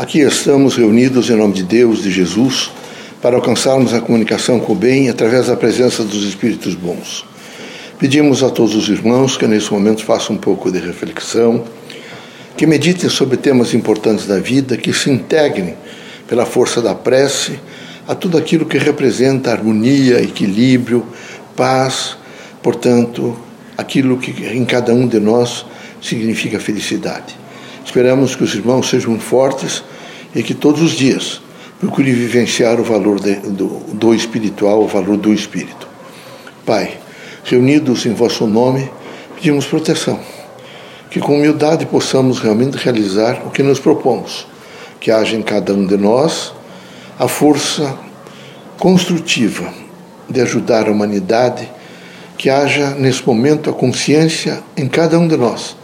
Aqui 0.00 0.20
estamos 0.20 0.76
reunidos 0.76 1.28
em 1.28 1.36
nome 1.36 1.52
de 1.52 1.62
Deus, 1.62 2.02
de 2.02 2.10
Jesus, 2.10 2.70
para 3.20 3.36
alcançarmos 3.36 3.92
a 3.92 4.00
comunicação 4.00 4.58
com 4.58 4.72
o 4.72 4.74
bem 4.74 5.10
através 5.10 5.48
da 5.48 5.56
presença 5.56 6.02
dos 6.02 6.24
Espíritos 6.24 6.74
bons. 6.74 7.26
Pedimos 7.98 8.42
a 8.42 8.48
todos 8.48 8.74
os 8.74 8.88
irmãos 8.88 9.36
que 9.36 9.46
nesse 9.46 9.70
momento 9.70 10.02
façam 10.02 10.36
um 10.36 10.38
pouco 10.38 10.72
de 10.72 10.78
reflexão, 10.78 11.64
que 12.56 12.66
meditem 12.66 13.10
sobre 13.10 13.36
temas 13.36 13.74
importantes 13.74 14.26
da 14.26 14.38
vida, 14.38 14.78
que 14.78 14.90
se 14.90 15.10
integrem 15.10 15.74
pela 16.26 16.46
força 16.46 16.80
da 16.80 16.94
prece 16.94 17.60
a 18.08 18.14
tudo 18.14 18.38
aquilo 18.38 18.64
que 18.64 18.78
representa 18.78 19.52
harmonia, 19.52 20.22
equilíbrio, 20.22 21.04
paz, 21.54 22.16
portanto, 22.62 23.38
aquilo 23.76 24.16
que 24.16 24.46
em 24.46 24.64
cada 24.64 24.94
um 24.94 25.06
de 25.06 25.20
nós 25.20 25.66
significa 26.00 26.58
felicidade. 26.58 27.38
Esperamos 27.84 28.34
que 28.34 28.44
os 28.44 28.54
irmãos 28.54 28.88
sejam 28.88 29.18
fortes 29.18 29.82
e 30.34 30.42
que 30.42 30.54
todos 30.54 30.80
os 30.82 30.92
dias 30.92 31.40
procure 31.78 32.12
vivenciar 32.12 32.78
o 32.80 32.84
valor 32.84 33.20
de, 33.20 33.34
do, 33.36 33.66
do 33.94 34.14
espiritual, 34.14 34.82
o 34.82 34.86
valor 34.86 35.16
do 35.16 35.32
espírito. 35.32 35.88
Pai, 36.64 36.98
reunidos 37.44 38.06
em 38.06 38.12
vosso 38.12 38.46
nome, 38.46 38.90
pedimos 39.34 39.66
proteção, 39.66 40.20
que 41.10 41.20
com 41.20 41.36
humildade 41.36 41.86
possamos 41.86 42.38
realmente 42.38 42.76
realizar 42.76 43.42
o 43.46 43.50
que 43.50 43.62
nos 43.62 43.80
propomos, 43.80 44.46
que 45.00 45.10
haja 45.10 45.36
em 45.36 45.42
cada 45.42 45.72
um 45.72 45.86
de 45.86 45.96
nós 45.96 46.52
a 47.18 47.26
força 47.26 47.98
construtiva 48.78 49.72
de 50.28 50.40
ajudar 50.40 50.86
a 50.86 50.92
humanidade, 50.92 51.68
que 52.38 52.48
haja 52.48 52.90
nesse 52.90 53.26
momento 53.26 53.68
a 53.68 53.72
consciência 53.72 54.62
em 54.76 54.86
cada 54.86 55.18
um 55.18 55.26
de 55.26 55.36
nós 55.36 55.76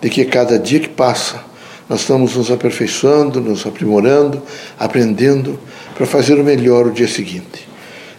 de 0.00 0.08
que 0.08 0.24
cada 0.24 0.58
dia 0.58 0.80
que 0.80 0.88
passa 0.88 1.42
nós 1.88 2.00
estamos 2.00 2.36
nos 2.36 2.50
aperfeiçoando, 2.50 3.40
nos 3.40 3.66
aprimorando, 3.66 4.42
aprendendo 4.78 5.58
para 5.94 6.06
fazer 6.06 6.34
o 6.34 6.44
melhor 6.44 6.86
o 6.86 6.90
dia 6.90 7.08
seguinte. 7.08 7.66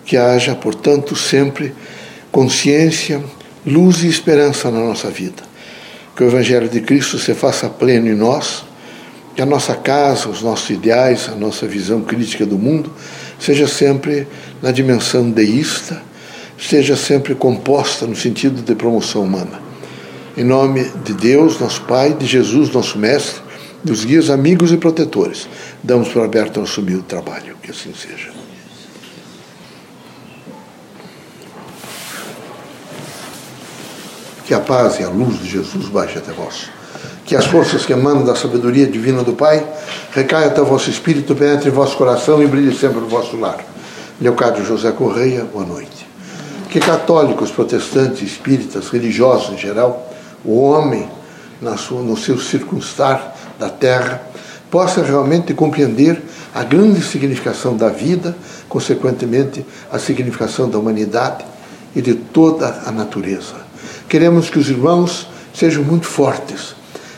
Que 0.05 0.17
haja, 0.17 0.55
portanto, 0.55 1.15
sempre 1.15 1.73
consciência, 2.31 3.23
luz 3.65 4.03
e 4.03 4.07
esperança 4.07 4.71
na 4.71 4.79
nossa 4.79 5.09
vida. 5.09 5.43
Que 6.15 6.23
o 6.23 6.27
Evangelho 6.27 6.67
de 6.67 6.81
Cristo 6.81 7.19
se 7.19 7.33
faça 7.35 7.69
pleno 7.69 8.07
em 8.07 8.15
nós, 8.15 8.65
que 9.35 9.41
a 9.41 9.45
nossa 9.45 9.75
casa, 9.75 10.27
os 10.27 10.41
nossos 10.41 10.69
ideais, 10.71 11.29
a 11.29 11.35
nossa 11.35 11.67
visão 11.67 12.01
crítica 12.01 12.45
do 12.45 12.57
mundo 12.57 12.91
seja 13.39 13.67
sempre 13.67 14.27
na 14.61 14.71
dimensão 14.71 15.29
deísta, 15.29 16.01
seja 16.57 16.97
sempre 16.97 17.35
composta 17.35 18.05
no 18.05 18.15
sentido 18.15 18.61
de 18.61 18.75
promoção 18.75 19.23
humana. 19.23 19.61
Em 20.35 20.43
nome 20.43 20.91
de 21.05 21.13
Deus, 21.13 21.59
nosso 21.59 21.81
Pai, 21.83 22.13
de 22.13 22.25
Jesus, 22.25 22.69
nosso 22.71 22.97
Mestre, 22.97 23.48
dos 23.83 24.05
guias 24.05 24.29
amigos 24.29 24.71
e 24.71 24.77
protetores. 24.77 25.47
Damos 25.83 26.09
por 26.09 26.23
aberto 26.23 26.59
nosso 26.59 26.81
humilde 26.81 27.03
trabalho. 27.03 27.55
Que 27.61 27.71
assim 27.71 27.93
seja. 27.93 28.31
Que 34.45 34.53
a 34.53 34.59
paz 34.59 34.99
e 34.99 35.03
a 35.03 35.09
luz 35.09 35.39
de 35.39 35.49
Jesus 35.49 35.87
baixe 35.89 36.17
até 36.17 36.31
vós. 36.31 36.69
Que 37.25 37.35
as 37.35 37.45
forças 37.45 37.85
que 37.85 37.93
emanam 37.93 38.25
da 38.25 38.35
sabedoria 38.35 38.87
divina 38.87 39.23
do 39.23 39.33
Pai 39.33 39.65
recaiam 40.11 40.49
até 40.49 40.59
o 40.59 40.65
vosso 40.65 40.89
espírito, 40.89 41.35
penetre 41.35 41.69
em 41.69 41.71
vosso 41.71 41.95
coração 41.95 42.41
e 42.41 42.47
brilhe 42.47 42.75
sempre 42.75 42.99
no 42.99 43.07
vosso 43.07 43.37
lar. 43.37 43.63
Leocádio 44.19 44.65
José 44.65 44.91
Correia, 44.91 45.45
boa 45.45 45.65
noite. 45.65 46.07
Que 46.69 46.79
católicos, 46.79 47.51
protestantes, 47.51 48.23
espíritas, 48.23 48.89
religiosos 48.89 49.51
em 49.53 49.57
geral, 49.57 50.11
o 50.43 50.59
homem, 50.59 51.09
na 51.61 51.77
sua, 51.77 52.01
no 52.01 52.17
seu 52.17 52.39
circunstar, 52.39 53.35
da 53.59 53.69
terra, 53.69 54.21
possa 54.71 55.03
realmente 55.03 55.53
compreender 55.53 56.21
a 56.53 56.63
grande 56.63 57.01
significação 57.01 57.75
da 57.75 57.89
vida, 57.89 58.35
consequentemente, 58.67 59.65
a 59.91 59.99
significação 59.99 60.69
da 60.69 60.77
humanidade 60.77 61.45
e 61.95 62.01
de 62.01 62.13
toda 62.13 62.83
a 62.85 62.91
natureza. 62.91 63.55
Queremos 64.07 64.49
que 64.49 64.57
os 64.57 64.69
irmãos 64.69 65.27
sejam 65.53 65.83
muito 65.83 66.07
fortes, 66.07 66.75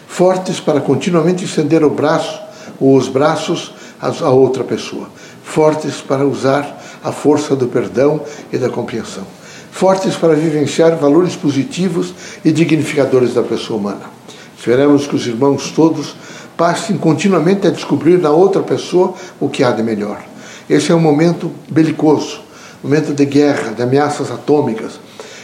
fortes 0.08 0.60
para 0.60 0.82
continuamente 0.82 1.46
estender 1.46 1.84
o 1.84 1.90
braço 1.90 2.42
ou 2.80 2.98
os 2.98 3.08
braços 3.08 3.74
a 4.02 4.30
outra 4.30 4.64
pessoa, 4.64 5.10
fortes 5.44 6.02
para 6.02 6.26
usar 6.26 6.82
a 7.04 7.12
força 7.12 7.56
do 7.56 7.68
perdão 7.68 8.22
e 8.52 8.58
da 8.58 8.70
compreensão, 8.70 9.26
fortes 9.72 10.16
para 10.16 10.34
vivenciar 10.34 10.96
valores 10.96 11.36
positivos 11.36 12.14
e 12.44 12.52
dignificadores 12.52 13.34
da 13.34 13.44
pessoa 13.44 13.80
humana. 13.80 14.21
Esperamos 14.62 15.08
que 15.08 15.16
os 15.16 15.26
irmãos 15.26 15.72
todos 15.72 16.16
passem 16.56 16.96
continuamente 16.96 17.66
a 17.66 17.72
descobrir 17.72 18.20
na 18.20 18.30
outra 18.30 18.62
pessoa 18.62 19.16
o 19.40 19.50
que 19.50 19.64
há 19.64 19.72
de 19.72 19.82
melhor. 19.82 20.22
Esse 20.70 20.92
é 20.92 20.96
um 20.96 21.00
momento 21.00 21.52
belicoso, 21.68 22.42
momento 22.84 23.12
de 23.12 23.26
guerra, 23.26 23.72
de 23.72 23.82
ameaças 23.82 24.30
atômicas. 24.30 25.00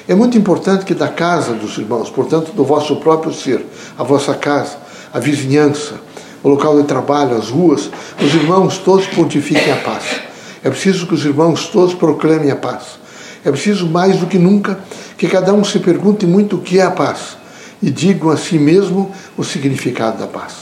É 0.08 0.14
muito 0.14 0.38
importante 0.38 0.86
que 0.86 0.94
da 0.94 1.08
casa 1.08 1.54
dos 1.54 1.80
irmãos, 1.80 2.12
portanto, 2.12 2.52
do 2.52 2.64
vosso 2.64 2.98
próprio 2.98 3.34
ser, 3.34 3.66
a 3.98 4.04
vossa 4.04 4.36
casa, 4.36 4.78
a 5.12 5.18
vizinhança, 5.18 5.96
o 6.44 6.50
local 6.50 6.80
de 6.80 6.88
trabalho, 6.88 7.36
as 7.36 7.50
ruas, 7.50 7.90
os 8.24 8.36
irmãos 8.36 8.78
todos 8.78 9.08
pontifiquem 9.08 9.74
a 9.74 9.78
paz. 9.78 10.22
É 10.64 10.70
preciso 10.70 11.08
que 11.08 11.16
os 11.16 11.26
irmãos 11.26 11.66
todos 11.70 11.96
proclamem 11.96 12.52
a 12.52 12.56
paz. 12.56 13.00
É 13.44 13.50
preciso 13.50 13.88
mais 13.88 14.18
do 14.18 14.28
que 14.28 14.38
nunca 14.38 14.78
que 15.18 15.28
cada 15.28 15.52
um 15.56 15.64
se 15.64 15.80
pergunte 15.80 16.28
muito 16.28 16.58
o 16.58 16.62
que 16.62 16.78
é 16.78 16.84
a 16.84 16.92
paz 16.92 17.36
e 17.82 17.90
digam 17.90 18.30
a 18.30 18.38
si 18.38 18.58
mesmo 18.58 19.12
o 19.38 19.44
significado 19.44 20.18
da 20.18 20.28
paz. 20.28 20.54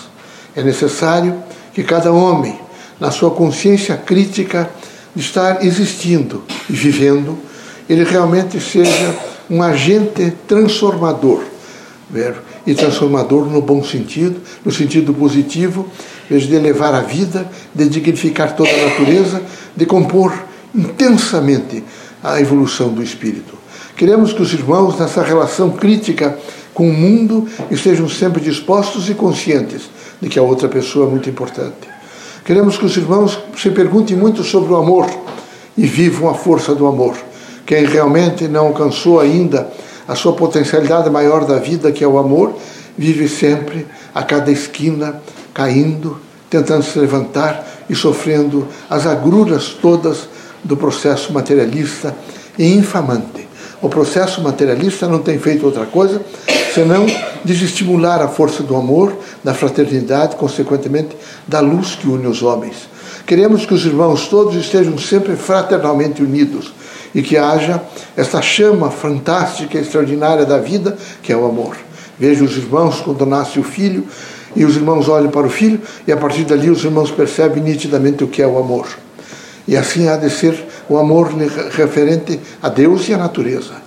É 0.56 0.64
necessário 0.64 1.36
que 1.74 1.84
cada 1.84 2.12
homem, 2.12 2.59
na 3.00 3.12
sua 3.12 3.31
consciência 3.31 3.98
crítica 3.98 4.70
de 5.14 5.22
estar 5.22 5.66
existindo 5.66 6.44
e 6.70 6.74
vivendo, 6.74 7.38
ele 7.90 8.04
realmente 8.04 8.59
seja 8.59 9.16
um 9.50 9.62
agente 9.62 10.34
transformador. 10.48 11.44
E 12.66 12.74
transformador 12.74 13.46
no 13.46 13.62
bom 13.62 13.84
sentido, 13.84 14.40
no 14.64 14.72
sentido 14.72 15.14
positivo, 15.14 15.88
de 16.30 16.56
elevar 16.56 16.94
a 16.94 17.02
vida, 17.02 17.50
de 17.74 17.88
dignificar 17.90 18.56
toda 18.56 18.70
a 18.70 18.90
natureza, 18.90 19.42
de 19.75 19.86
compor 19.86 20.34
intensamente 20.74 21.84
a 22.24 22.40
evolução 22.40 22.90
do 22.90 23.04
espírito. 23.04 23.56
Queremos 23.96 24.34
que 24.34 24.42
os 24.42 24.54
irmãos, 24.54 24.98
nessa 24.98 25.24
relação 25.24 25.72
crítica 25.72 26.38
com 26.75 26.90
o 26.90 26.94
mundo, 26.94 27.47
estejam 27.72 28.08
sempre 28.08 28.41
dispostos 28.41 29.09
e 29.09 29.16
conscientes 29.16 29.90
de 30.22 30.28
que 30.28 30.38
a 30.38 30.44
outra 30.44 30.68
pessoa 30.68 31.08
é 31.08 31.09
muito 31.09 31.30
importante. 31.30 31.88
Queremos 32.44 32.78
que 32.78 32.86
os 32.86 32.96
irmãos 32.97 33.40
se 33.58 33.72
perguntem 33.72 34.16
muito 34.16 34.44
sobre 34.44 34.74
o 34.74 34.75
amor 34.75 35.09
e 35.78 35.88
vivam 35.88 36.30
a 36.30 36.34
força 36.34 36.75
do 36.75 36.86
amor. 36.86 37.16
Quem 37.66 37.86
realmente 37.86 38.47
não 38.50 38.68
alcançou 38.68 39.22
ainda 39.22 39.68
a 40.06 40.16
sua 40.16 40.34
potencialidade 40.34 41.09
maior 41.09 41.46
da 41.46 41.58
vida, 41.58 41.91
que 41.94 42.03
é 42.03 42.08
o 42.08 42.19
amor, 42.19 42.56
vive 42.97 43.28
sempre 43.28 43.88
a 44.13 44.22
cada 44.22 44.52
esquina 44.52 45.22
caindo, 45.53 46.19
tentando 46.50 46.84
se 46.84 47.00
levantar 47.00 47.66
e 47.90 47.96
sofrendo 47.96 48.68
as 48.90 49.07
agruras 49.07 49.69
todas 49.69 50.28
do 50.62 50.75
processo 50.75 51.31
materialista 51.31 52.13
e 52.59 52.74
infamante. 52.74 53.47
O 53.81 53.90
processo 53.90 54.42
materialista 54.42 55.07
não 55.07 55.19
tem 55.19 55.40
feito 55.40 55.66
outra 55.66 55.86
coisa 55.86 56.22
senão 56.75 57.06
desestimular 57.46 58.22
a 58.22 58.28
força 58.28 58.62
do 58.62 58.75
amor, 58.75 59.18
da 59.41 59.53
fraternidade, 59.53 60.36
consequentemente, 60.36 61.16
da 61.47 61.62
luz 61.62 61.96
que 61.96 62.06
une 62.06 62.28
os 62.28 62.44
homens. 62.44 62.90
Queremos 63.25 63.66
que 63.66 63.74
os 63.74 63.86
irmãos 63.86 64.28
todos 64.28 64.56
estejam 64.56 64.97
sempre 64.97 65.38
fraternalmente 65.38 66.22
unidos 66.22 66.74
e 67.13 67.22
que 67.22 67.38
haja 67.38 67.81
essa 68.18 68.41
chama 68.41 68.91
fantástica 68.91 69.78
e 69.78 69.81
extraordinária 69.81 70.46
da 70.46 70.58
vida, 70.58 70.97
que 71.24 71.31
é 71.31 71.38
o 71.38 71.46
amor. 71.46 71.78
Veja 72.19 72.44
os 72.44 72.58
irmãos 72.58 73.00
quando 73.00 73.25
nasce 73.25 73.57
o 73.57 73.63
filho, 73.63 74.06
e 74.53 74.66
os 74.66 74.75
irmãos 74.75 75.07
olham 75.07 75.31
para 75.31 75.47
o 75.47 75.50
filho, 75.50 75.80
e 76.06 76.12
a 76.12 76.18
partir 76.18 76.44
dali 76.44 76.69
os 76.69 76.84
irmãos 76.84 77.09
percebem 77.09 77.63
nitidamente 77.63 78.22
o 78.24 78.27
que 78.27 78.42
é 78.42 78.48
o 78.48 78.57
amor. 78.57 78.88
E 79.66 79.77
assim 79.77 80.10
há 80.10 80.18
de 80.18 80.30
ser 80.30 80.62
o 80.89 80.98
amor 80.98 81.30
referente 81.72 82.39
a 82.62 82.68
Deus 82.68 83.07
e 83.07 83.13
à 83.13 83.18
natureza 83.18 83.85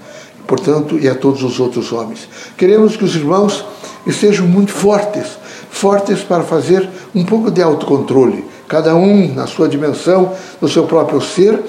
portanto, 0.48 0.98
e 0.98 1.06
a 1.06 1.14
todos 1.14 1.44
os 1.44 1.60
outros 1.60 1.92
homens. 1.92 2.26
Queremos 2.56 2.96
que 2.96 3.04
os 3.04 3.14
irmãos 3.14 3.64
estejam 4.06 4.46
muito 4.46 4.72
fortes, 4.72 5.38
fortes 5.70 6.20
para 6.20 6.42
fazer 6.42 6.88
um 7.14 7.22
pouco 7.22 7.50
de 7.50 7.62
autocontrole. 7.62 8.44
Cada 8.66 8.96
um, 8.96 9.34
na 9.34 9.46
sua 9.46 9.68
dimensão, 9.68 10.32
no 10.60 10.66
seu 10.66 10.84
próprio 10.84 11.20
ser, 11.20 11.60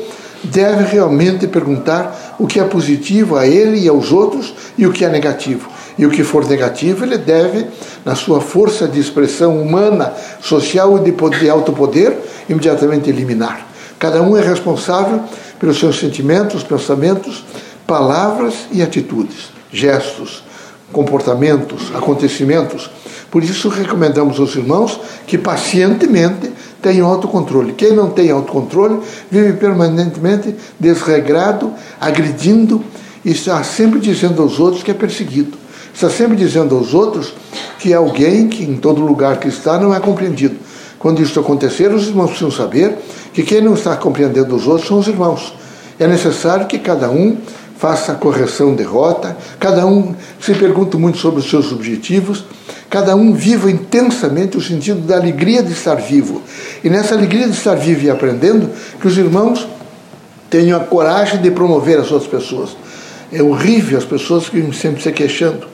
deve 0.44 0.86
realmente 0.86 1.46
perguntar 1.46 2.38
o 2.40 2.48
que 2.48 2.60
é 2.60 2.64
positivo 2.64 3.36
a 3.36 3.46
ele 3.46 3.80
e 3.80 3.90
aos 3.90 4.14
outros 4.14 4.54
e 4.78 4.88
o 4.88 4.94
que 4.94 5.04
é 5.04 5.10
negativo. 5.10 5.70
E 5.98 6.06
o 6.06 6.10
que 6.10 6.24
for 6.24 6.48
negativo, 6.48 7.04
ele 7.04 7.18
deve, 7.18 7.68
na 8.06 8.16
sua 8.16 8.40
força 8.40 8.88
de 8.88 8.98
expressão 8.98 9.62
humana, 9.62 10.14
social 10.40 10.98
e 10.98 11.02
de, 11.02 11.12
poder, 11.12 11.40
de 11.40 11.50
autopoder, 11.50 12.18
imediatamente 12.48 13.10
eliminar. 13.10 13.68
Cada 14.00 14.22
um 14.22 14.38
é 14.38 14.42
responsável 14.42 15.22
pelos 15.60 15.78
seus 15.78 16.00
sentimentos, 16.00 16.64
pensamentos, 16.64 17.44
palavras 17.90 18.68
e 18.72 18.84
atitudes, 18.84 19.50
gestos, 19.74 20.44
comportamentos, 20.94 21.92
acontecimentos. 21.96 22.88
Por 23.32 23.44
isso 23.44 23.68
recomendamos 23.68 24.40
aos 24.40 24.56
irmãos 24.56 25.00
que 25.26 25.40
pacientemente 25.40 26.52
tenham 26.84 27.08
autocontrole. 27.08 27.74
Quem 27.74 27.94
não 27.94 28.12
tem 28.12 28.30
autocontrole 28.30 29.00
vive 29.32 29.54
permanentemente 29.54 30.56
desregrado, 30.80 31.74
agredindo 32.00 32.84
e 33.26 33.32
está 33.32 33.64
sempre 33.64 34.00
dizendo 34.00 34.44
aos 34.44 34.60
outros 34.60 34.84
que 34.84 34.92
é 34.92 34.94
perseguido. 34.94 35.58
Está 35.92 36.12
sempre 36.12 36.38
dizendo 36.38 36.76
aos 36.76 36.94
outros 36.94 37.34
que 37.80 37.92
é 37.92 37.96
alguém 37.96 38.48
que 38.50 38.64
em 38.64 38.78
todo 38.78 39.02
lugar 39.02 39.40
que 39.40 39.48
está 39.48 39.80
não 39.80 39.96
é 39.96 40.00
compreendido. 40.00 40.58
Quando 41.00 41.24
isso 41.24 41.40
acontecer, 41.40 41.92
os 41.92 42.08
irmãos 42.08 42.28
precisam 42.28 42.52
saber 42.52 42.96
que 43.34 43.42
quem 43.42 43.62
não 43.62 43.74
está 43.74 43.96
compreendendo 43.96 44.56
os 44.56 44.68
outros 44.68 44.88
são 44.88 45.00
os 45.00 45.08
irmãos. 45.08 45.56
É 46.00 46.08
necessário 46.08 46.66
que 46.66 46.80
cada 46.80 47.10
um 47.10 47.38
faça 47.80 48.14
correção 48.14 48.76
de 48.76 48.84
rota, 48.84 49.38
cada 49.58 49.88
um 49.88 50.14
se 50.38 50.54
pergunte 50.54 50.98
muito 50.98 51.18
sobre 51.18 51.40
os 51.40 51.50
seus 51.50 51.72
objetivos, 51.72 52.44
cada 52.90 53.16
um 53.16 53.34
viva 53.34 53.72
intensamente 53.72 54.58
o 54.58 54.62
sentido 54.62 55.00
da 55.00 55.16
alegria 55.16 55.64
de 55.64 55.72
estar 55.72 55.96
vivo. 55.96 56.42
E 56.84 56.90
nessa 56.90 57.16
alegria 57.16 57.48
de 57.48 57.54
estar 57.54 57.76
vivo 57.76 58.06
e 58.06 58.10
aprendendo, 58.10 58.70
que 59.00 59.08
os 59.08 59.18
irmãos 59.18 59.66
tenham 60.50 60.78
a 60.78 60.84
coragem 60.84 61.42
de 61.42 61.50
promover 61.52 62.00
as 62.00 62.12
outras 62.12 62.30
pessoas. 62.30 62.76
É 63.32 63.42
horrível 63.42 63.98
as 63.98 64.04
pessoas 64.04 64.50
que 64.50 64.62
sempre 64.74 65.02
se 65.02 65.12
queixando, 65.14 65.66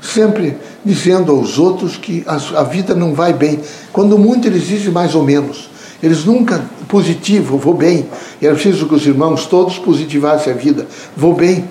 sempre 0.00 0.56
dizendo 0.84 1.30
aos 1.30 1.60
outros 1.60 1.96
que 1.96 2.24
a, 2.26 2.64
vida 2.64 2.92
não 2.92 3.14
vai 3.14 3.32
bem. 3.32 3.60
Quando 3.92 4.18
muito 4.18 4.48
eles 4.48 4.66
dizem 4.66 4.90
mais 4.90 5.14
ou 5.14 5.22
menos. 5.22 5.70
Eles 6.02 6.24
nunca 6.24 6.64
positivo, 6.88 7.56
vou 7.56 7.74
bem. 7.74 8.08
Era 8.40 8.54
preciso 8.54 8.86
que 8.86 8.94
os 8.94 9.06
irmãos 9.06 9.46
todos 9.46 9.78
positivassem 9.78 10.52
a 10.52 10.56
vida. 10.56 10.86
Vou 11.16 11.34
bem. 11.34 11.64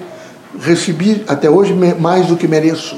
Recebi 0.60 1.24
até 1.28 1.50
hoje 1.50 1.74
mais 2.00 2.28
do 2.28 2.38
que 2.38 2.48
mereço. 2.48 2.98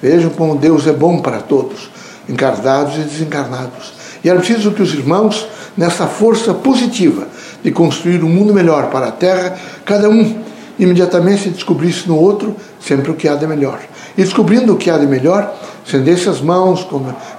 Vejam 0.00 0.30
como 0.30 0.56
Deus 0.56 0.86
é 0.86 0.92
bom 0.92 1.20
para 1.20 1.40
todos, 1.40 1.90
encarnados 2.28 2.96
e 2.96 3.00
desencarnados. 3.00 3.92
E 4.22 4.28
era 4.28 4.38
preciso 4.38 4.72
que 4.72 4.82
os 4.82 4.94
irmãos, 4.94 5.46
nessa 5.76 6.06
força 6.06 6.54
positiva 6.54 7.26
de 7.62 7.72
construir 7.72 8.22
um 8.22 8.28
mundo 8.28 8.54
melhor 8.54 8.90
para 8.90 9.08
a 9.08 9.12
Terra, 9.12 9.58
cada 9.84 10.08
um 10.08 10.47
imediatamente 10.78 11.42
se 11.42 11.50
descobrisse 11.50 12.08
no 12.08 12.16
outro 12.16 12.54
sempre 12.80 13.10
o 13.10 13.14
que 13.14 13.28
há 13.28 13.34
de 13.34 13.46
melhor. 13.46 13.80
E 14.16 14.22
descobrindo 14.22 14.72
o 14.72 14.76
que 14.76 14.90
há 14.90 14.98
de 14.98 15.06
melhor, 15.06 15.54
estendesse 15.84 16.28
as 16.28 16.40
mãos, 16.40 16.86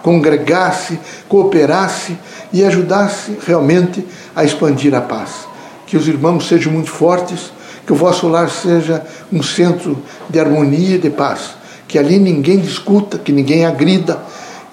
congregasse, 0.01 0.99
cooperasse 1.27 2.17
e 2.51 2.63
ajudasse 2.63 3.37
realmente 3.45 4.05
a 4.35 4.43
expandir 4.43 4.93
a 4.95 5.01
paz. 5.01 5.47
Que 5.85 5.97
os 5.97 6.07
irmãos 6.07 6.47
sejam 6.47 6.71
muito 6.71 6.89
fortes, 6.89 7.51
que 7.85 7.93
o 7.93 7.95
vosso 7.95 8.27
lar 8.27 8.49
seja 8.49 9.03
um 9.31 9.41
centro 9.41 9.97
de 10.29 10.39
harmonia 10.39 10.95
e 10.95 10.99
de 10.99 11.09
paz, 11.09 11.51
que 11.87 11.97
ali 11.97 12.19
ninguém 12.19 12.59
discuta, 12.59 13.17
que 13.17 13.31
ninguém 13.31 13.65
agrida, 13.65 14.19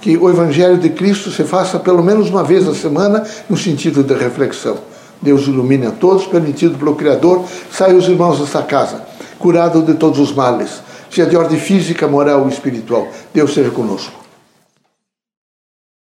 que 0.01 0.17
o 0.17 0.29
Evangelho 0.29 0.79
de 0.79 0.91
Cristo 0.91 1.31
se 1.31 1.43
faça 1.43 1.79
pelo 1.79 2.03
menos 2.03 2.31
uma 2.31 2.45
vez 2.45 2.67
na 2.67 2.75
semana 2.75 3.25
no 3.49 3.57
sentido 3.57 4.03
de 4.03 4.15
reflexão. 4.15 4.79
Deus 5.21 5.47
ilumine 5.47 5.87
a 5.87 5.91
todos, 5.91 6.27
permitido 6.27 6.79
pelo 6.79 6.95
Criador, 6.95 7.45
saiam 7.71 7.99
os 7.99 8.09
irmãos 8.09 8.39
desta 8.39 8.63
casa, 8.63 9.03
curados 9.39 9.85
de 9.87 9.95
todos 9.95 10.19
os 10.19 10.33
males, 10.33 10.83
seja 11.11 11.29
de 11.29 11.37
ordem 11.37 11.59
física, 11.59 12.07
moral 12.07 12.43
ou 12.43 12.49
espiritual. 12.49 13.09
Deus 13.33 13.55
seja 13.55 13.71
conosco. 13.71 14.26